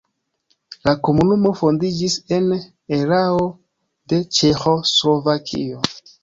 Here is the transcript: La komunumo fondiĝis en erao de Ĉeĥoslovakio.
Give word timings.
La 0.87 0.93
komunumo 1.07 1.51
fondiĝis 1.59 2.15
en 2.37 2.47
erao 2.99 3.45
de 4.15 4.21
Ĉeĥoslovakio. 4.39 5.85